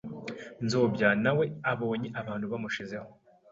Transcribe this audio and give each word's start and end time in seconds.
Nzobya 0.63 1.09
na 1.23 1.31
we 1.37 1.45
abonye 1.71 2.07
abantu 2.21 2.45
bamushizeho 2.51 3.09